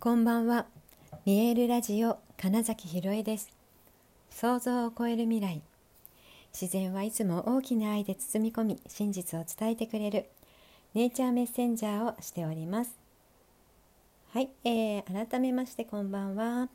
[0.00, 0.66] こんばんは。
[1.24, 3.50] 見えるラジオ金崎ひろえです。
[4.30, 5.60] 想像を超える未来。
[6.52, 10.26] 自然はいつも大きな愛で包み込み、真実を伝えてくれる
[10.94, 12.96] ネイチャーメッセンジャーをしております。
[14.32, 16.68] はい、えー、改めましてこんばんは。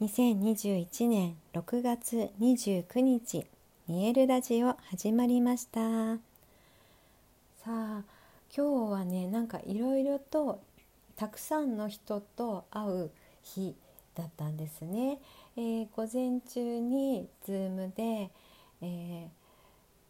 [0.00, 3.46] 2021年6月29日、
[3.86, 5.80] 見えるラジオ始まりました。
[5.82, 8.02] さあ、
[8.56, 10.62] 今日はね、なんかいろいろと
[11.16, 13.10] たくさんの人と会う
[13.42, 13.74] 日
[14.14, 15.18] だったんですね。
[15.56, 18.30] えー、午前中に Zoom で、
[18.82, 19.28] え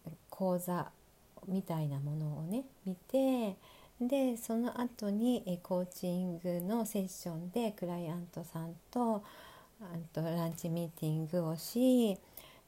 [0.08, 0.90] ー、講座
[1.46, 3.56] みたいなものをね見て
[4.00, 9.22] でその後に、えコーチングのセッションでクライアントさんと
[10.12, 12.14] とランチミーティングをし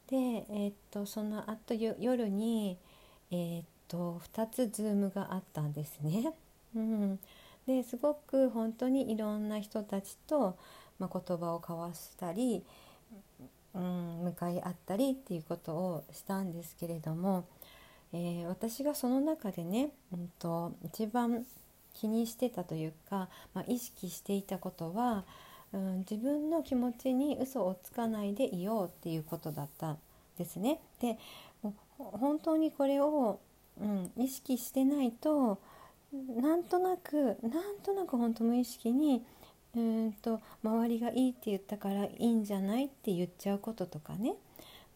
[0.07, 2.79] で、えー、っとその後夜に、
[3.31, 6.33] えー、っと2つ Zoom があったんですね。
[6.75, 7.19] うん、
[7.69, 10.57] ですごく本当にいろんな人たちと、
[10.99, 12.65] まあ、言葉を交わしたり、
[13.75, 17.45] うん、向かい合ったりっていうことをしたんですけれども、
[18.15, 21.45] えー、私がその中でね、うんと、一番
[21.93, 25.25] 気にしてたというか、まあ、意識していたことは、
[25.75, 29.99] うん、自分の気持ちに嘘をつかないでいようっていうことだったん
[30.39, 30.81] ですね。
[31.03, 31.19] で
[31.99, 33.41] 本当にこれを、
[33.79, 35.59] うん、意識してないと
[36.13, 39.23] なんとなくなんとなく本当無意識に
[39.77, 44.35] うんと周りがいいって言ったからいいんじゃないって言っちゃうこととかね、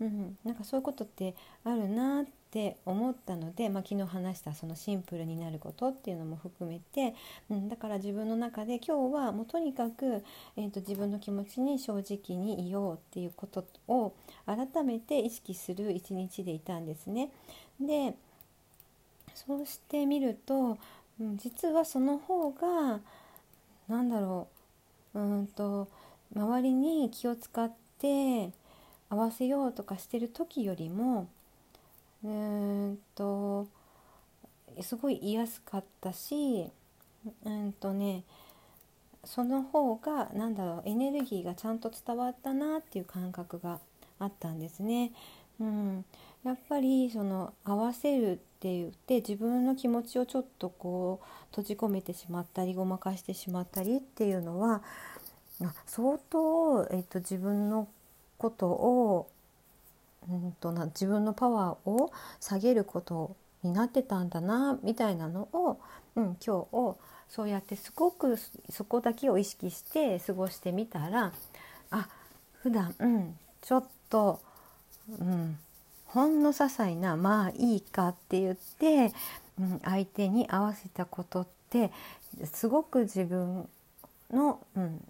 [0.00, 7.14] うん、なんかそういうことってあるなって思ったので、まあ、昨日話したそのシンプルになることっていうのも含めて、
[7.50, 10.24] うん、だから自分の中で今日はもうとにかく、
[10.56, 14.14] えーと、自分の気持ちに正直にいようっていうことを
[14.47, 17.30] 改めて意識する一日でいたんですね。
[17.78, 18.14] で
[19.34, 20.78] そうしてみると
[21.20, 23.00] うん、実はその方が
[23.88, 24.48] 何だろ
[25.14, 25.88] ううんと
[26.34, 28.50] 周りに気を使って
[29.10, 31.28] 合わせようとかしてる時よりも
[32.25, 33.66] うんと
[34.81, 36.70] すごい言いやすかったし
[37.44, 38.25] うんとね
[39.25, 43.78] その方が何だろうエネルギーがちゃんと伝わったなっていう感覚が
[44.19, 45.12] あったんですね。
[45.62, 46.05] うん、
[46.43, 54.83] やっぱりその合わせるって言って自分の気持ちをちょっとこう閉じ込めてしまったりごまかしてしまったりっていうのは
[55.87, 57.89] 相当、えっと、自分の
[58.39, 59.31] ことを、
[60.28, 65.81] うんとな自分のパワーを下げることになってたんだなみたいなのを、
[66.17, 66.99] うん、今日を
[67.29, 68.37] そうやってすごく
[68.71, 71.33] そこだけを意識して過ごしてみたら
[71.91, 72.09] あ
[72.62, 74.41] 普段うんちょっと
[75.08, 75.58] うん。
[76.06, 79.12] ほんの些細なまあいいかって言って、
[79.58, 81.90] うん、相手に合わせたことって
[82.52, 83.66] すごく自分
[84.30, 85.02] の、うん、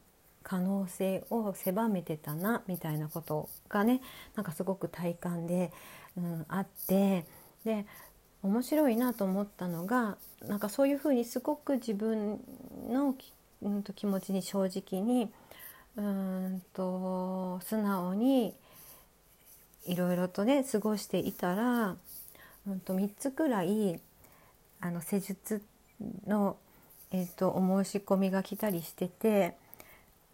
[0.44, 4.00] 可能性を狭めてたなみたいなことがね
[4.36, 5.72] なんかすごく体感で、
[6.16, 7.24] うん、あって
[7.64, 7.84] で
[8.42, 10.16] 面白いなと思ったのが
[10.46, 12.40] なんかそういうふうにすごく自分
[12.88, 13.16] の、
[13.62, 15.30] うん、と気持ちに正直に
[15.96, 18.54] うんと素直に
[19.86, 21.96] いろいろとね過ごしていたら、
[22.66, 24.00] うん、と3つくらい
[24.80, 25.62] あの施術
[26.26, 26.56] の、
[27.10, 29.56] えーと、お申し込みが来たりしてて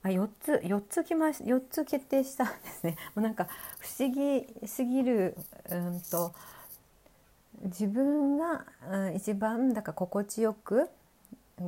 [0.03, 2.97] あ4つ4つ来まし4つ決定したんですね。
[3.15, 3.49] もうなんか
[3.79, 5.37] 不思議すぎる、
[5.71, 6.33] うんと
[7.63, 10.89] 自分が、うん、一番だから心地よく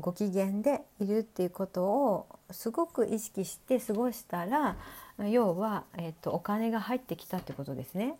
[0.00, 4.76] ご機嫌でいるっていうことをすごく意識して過ごしたら
[5.28, 8.16] 要は、えーと、お金が入ってきたってことですね。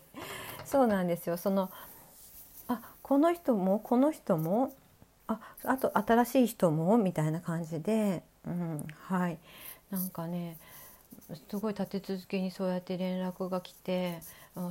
[0.64, 1.36] そうなんですよ。
[1.36, 1.70] その
[2.68, 4.72] あこの人もこの人も
[5.26, 9.38] ああと新しい人もみたいな感じで、うん、はい。
[9.90, 10.56] なんかね
[11.48, 14.20] すごい立て続けにそうやって連絡が来て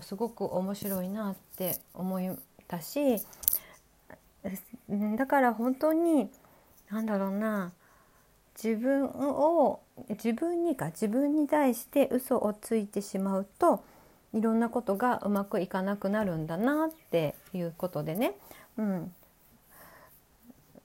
[0.02, 2.30] すごく面白いなって思い
[2.68, 3.18] たし
[5.18, 6.30] だから本当に
[6.90, 7.72] 何だろうな
[8.62, 13.84] 自分を自分にか自分に対して嘘をついてしまうと
[14.34, 18.34] いろんなことがうまくいかなくなるんだなっていうことでね。
[18.78, 19.14] うん、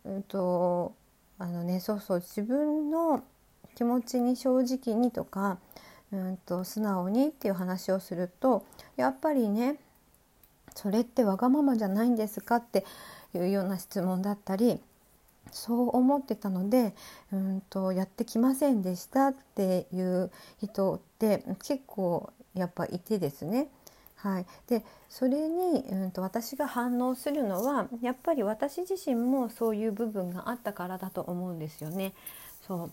[0.04, 0.94] うんと
[1.38, 3.24] あのねそうそう自分の
[3.74, 5.58] 気持ちに正直にとか
[6.12, 8.64] うんと素直にっていう話をすると
[8.96, 9.76] やっぱりね
[10.74, 12.84] それってわがままじゃないんですかって
[13.38, 14.80] いうような質問だったり
[15.50, 16.94] そう思ってたので
[17.32, 23.68] うんとやってきませんでしたっていう人って結構やっぱいてですね。
[24.16, 32.14] はい、でそれに、うんと、私が反応するのはやっぱり私自身もそういう部分があったからだと思うんですよね。
[32.66, 32.90] そう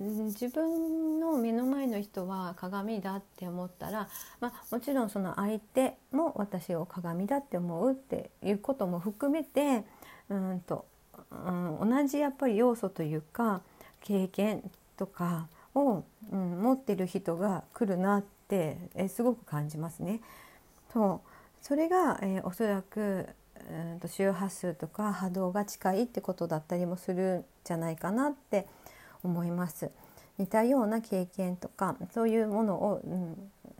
[0.00, 4.08] 自分の目の前の人は鏡だって思ったら、
[4.40, 9.84] まあ、もちろんその相手も私を鏡だって思うっていうことも含めて
[10.30, 10.86] うんと、
[11.30, 11.50] う
[11.84, 13.60] ん、同じやっぱり要素というか
[14.00, 16.02] 経験とかを、
[16.32, 20.20] うん、持ってる人が来るなってえすごく感じますね。
[20.94, 21.20] と
[21.60, 23.28] それが、えー、おそらく
[23.70, 28.66] うんと周波数とか波動が近いってことだったりもするんじゃないかなって。
[29.22, 29.90] 思います
[30.38, 33.00] 似たような経験とかそういうものを、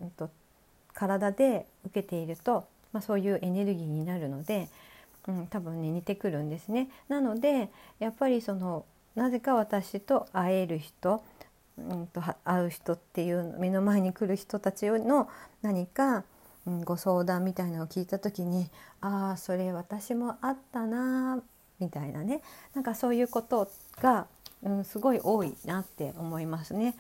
[0.00, 0.30] うん、と
[0.92, 4.68] 体で受けていると、まあ、そういうエネルギーになるので、
[5.26, 6.90] うん、多分ね似てくるんですね。
[7.08, 8.84] なのでやっぱりその
[9.14, 11.22] なぜか私と会える人、
[11.78, 15.28] うんと、会う人っていう目の前に来る人たちの
[15.62, 16.24] 何か、
[16.66, 18.70] うん、ご相談みたいなのを聞いた時に
[19.00, 21.42] ああそれ私もあったな
[21.78, 22.42] みたいなね
[22.74, 23.70] なんかそういうこと
[24.00, 24.26] が
[24.62, 26.94] うん、すごい多いなって思いますね。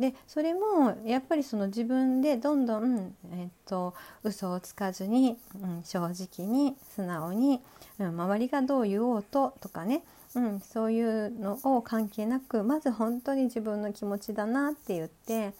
[0.00, 3.94] でそれもやっぱりその自分でどんどん、えっと、
[4.24, 7.60] 嘘をつかずに、うん、正直に素直に、
[8.00, 10.02] うん、周りがどう言おうととかね、
[10.34, 15.52] うん、そういうのを関係なくまず本当に自分の気持ちだなって言って、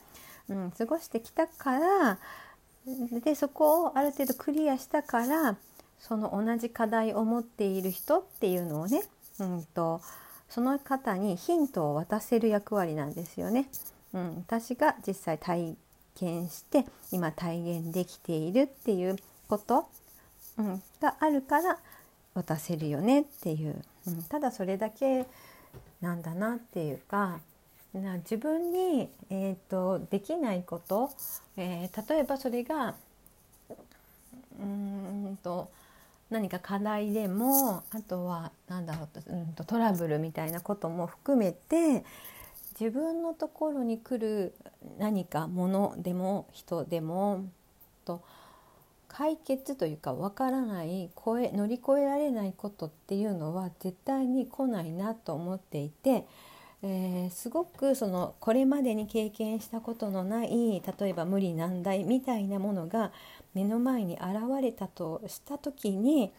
[0.49, 2.19] うん、過ごしてきたから
[3.23, 5.57] でそこをある程度クリアしたから
[6.01, 9.03] その同じ課題を持っている人っていうのをね、
[9.39, 10.01] うんと
[10.51, 13.69] その方にヒントを渡せる役割なんですよね。
[14.13, 15.77] うん、私が実際体
[16.17, 19.17] 験して今体現できているっていう
[19.49, 19.89] こと、
[20.59, 21.79] うん、があるから
[22.35, 25.27] 渡せるよねっていう、うん、ただそれだけ
[26.01, 27.41] なんだなっていうか
[27.95, 31.11] な自分に、えーと、できないこと、
[31.57, 32.95] えー、例えばそれが
[34.61, 35.71] うんと
[36.31, 42.05] 何か課題でもあとは何だろう、うん、とトラブルみたいなことも含めて
[42.81, 44.55] 自分のところに来る
[44.99, 47.45] 何かものでも人でも
[48.05, 48.23] と
[49.09, 56.25] 解決というかわからない超え乗り越えられないことっていうのは絶対に来ないなと思っていて、
[56.83, 63.11] えー、すごくそのこれまでに経験したことのない例えば無理難題みたいなものが
[63.55, 66.33] 目の前に現れたとした時に、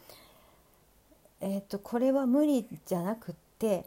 [1.42, 3.86] えーと、これは無理じゃなくって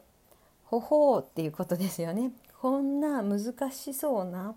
[0.65, 2.31] ほほうっていうことですよね。
[2.61, 4.55] こんな難しそうな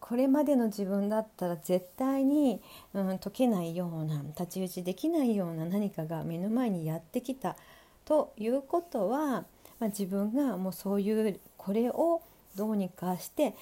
[0.00, 2.60] これまでの自分だったら絶対に、
[2.94, 7.56] うん、解けないような太刀打ちできないような何かが目の前にやってきた
[8.04, 9.44] ということは、
[9.78, 12.22] まあ、自分がもうそういうこれを
[12.56, 13.54] どうにかして、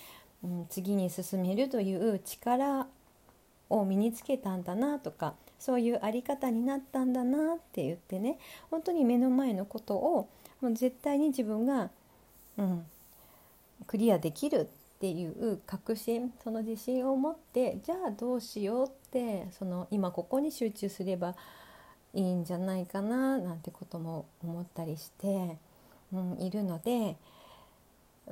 [0.42, 2.86] うん、次に進めるという力
[3.70, 8.38] を身につけたんだなとかそういうあり方になったんだなって言ってね
[8.70, 10.28] 本当に目の前のことを
[10.60, 11.90] もう絶対に自分が、
[12.56, 12.86] うん、
[13.86, 21.34] クリアできるっていう確信その自信を持ってじゃあどうしようってその今ここに集中すれば
[22.14, 25.56] いいんじゃないかななんてことも思ったりして、
[26.12, 27.16] うん、いるので。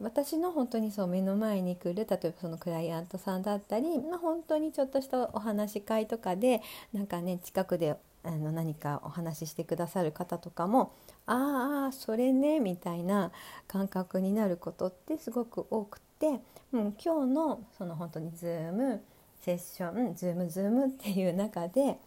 [0.03, 6.63] 私の本当にそう目の前に来る例えばそのクライアントさんだったり、まあ、本当にちょっとしたお話し会とかで
[6.93, 10.93] なんかね近くであの何かお話ししてくださる方とかも
[11.27, 13.31] ああそれねみたいな
[13.69, 16.41] 感覚になることってすごく多くて、
[16.73, 19.03] うん、今日のその本当にズーム
[19.41, 21.99] セッションズームズームっていう中で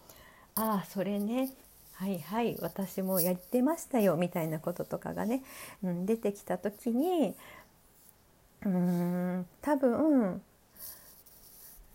[0.55, 1.49] ああそれね
[1.93, 5.43] はいはい私もやってましたよみたいなこととかがね、
[5.83, 7.35] うん、出てきた時に
[8.65, 10.41] うん多分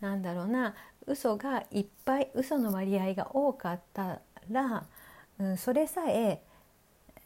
[0.01, 0.73] なんだろうな。
[1.07, 4.85] 嘘がいっぱい嘘の割合が多かったら、
[5.39, 6.41] うん、それさえ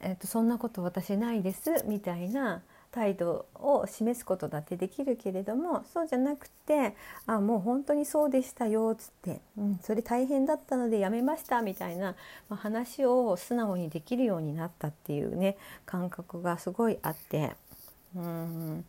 [0.01, 6.95] えっと、そんなこと私ないですみたいな態度を示すことだってできるけれどもそうじゃなくて
[7.27, 12.15] 「あもう本当にそうでしたよ」っつって「うん、それ大変だったのでやめました」みたいな、
[12.47, 17.55] まあ、話を素直にできるようになったっていうね感覚がすごいあって
[18.15, 18.85] うん。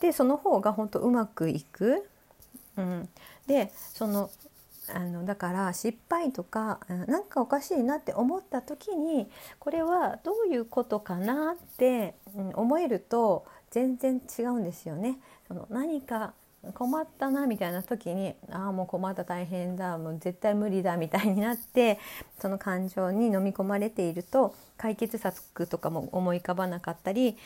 [0.00, 2.08] でその方が本当うまくいく。
[2.76, 3.08] うん、
[3.46, 4.30] でその
[4.94, 12.14] あのだから失敗とか何かおかしいなって思った時にこれはどういうことかなって、
[12.54, 15.18] 思えると全然違うんですよね。
[15.46, 16.32] その何か
[16.74, 21.98] 困ったなみたいな時にああもう困った大変だもう絶対無理だみたいになって
[22.38, 27.38] その感情に飲み込まれていると解決策とかも思い浮かばなかったり、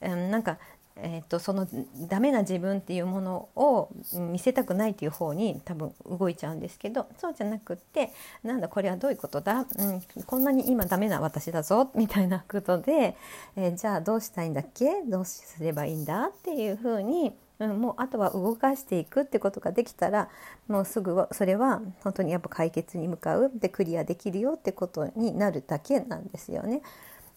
[0.00, 0.56] うん、なんか
[0.96, 1.66] えーと、その
[2.08, 13.16] ダメな自分っていうものを見せたくないっていう方に多分動いちゃうんですけどそうじゃなくってなんだこれはどういうことだ、うん、こんなに今ダメな私だぞみたいなことで、
[13.56, 15.02] えー、じゃあどうしたいんだっけ？
[15.08, 16.26] どうすればいいんだ？
[16.26, 20.28] っていうふうに、うん、もうあとは動かしていくってことができたら
[20.68, 26.82] もうすぐそれは本当にやっぱ解決に向かうでクリアできるよってことになるだけなんですよね。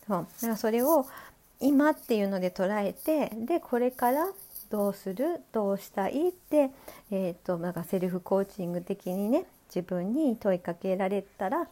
[0.07, 0.27] そう。
[0.41, 1.05] だからそれを
[1.59, 4.27] 今っていうので捉えてでこれから
[4.69, 5.41] どうする？
[5.51, 6.29] どうしたい？
[6.29, 6.71] って、
[7.11, 11.67] えーと、なんかセルフコーチング的にね自分に問いかけられたら、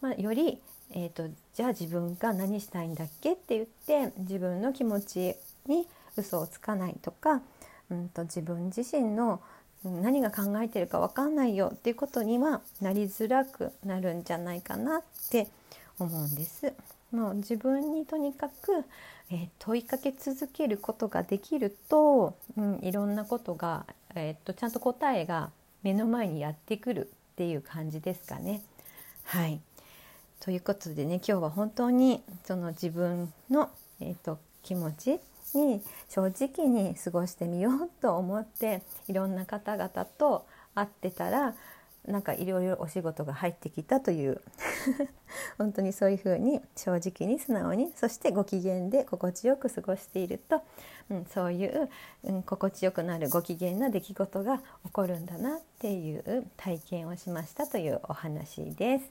[0.00, 0.58] まあ、より、
[0.92, 3.32] えーと、じゃあ自分が何したいんだっけ？
[3.32, 5.34] って言って自分の気持ち
[5.66, 7.42] に嘘をつかないとか、
[7.90, 9.40] うんと、自分自身の
[9.84, 15.48] 何が考えてるか分かんないよっていうことにはなりづらくなるんじゃないかなって
[15.98, 16.72] 思うんです。
[17.12, 18.84] もう自分にとにかく
[19.30, 23.84] えー、問いかけ続けることができると、うん、いろんなことが、
[24.14, 25.50] えー、っとちゃんと答えが
[25.82, 28.62] 目の前にやってくるっていう感じですかね。
[29.24, 29.60] はい
[30.38, 33.70] ということでね今日は本当にその自分の、
[34.00, 35.18] えーと、気持ち
[35.54, 41.54] に正直に過ごしてみようと思っていろんな方々と会ってたら
[42.06, 44.40] なんかいろいろお仕事が入ってきたという
[45.58, 50.62] 本当にそういうふうに正直に素直にそしてご機嫌で心地よく過ごしていると、
[51.10, 51.88] うん、そういう、
[52.24, 59.10] うん、心地よくなるご機嫌な出来事が起こるんだなっていう体験をしましたというお話です。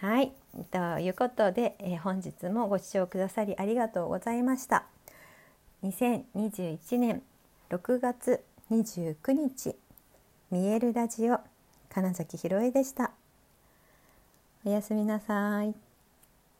[0.00, 0.32] はい、
[0.70, 4.86] ということで、えー、本日もご視聴くださりありがとうございました。
[5.82, 7.22] 2021年
[7.70, 9.76] 6月29日
[10.50, 11.40] 見えるラジオ
[11.88, 13.12] 金崎ひろえでした。
[14.64, 15.87] おやすみなさい。